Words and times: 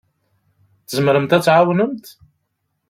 Tzemremt 0.87 1.33
ad 1.35 1.41
d-tɛawnemt? 1.41 2.05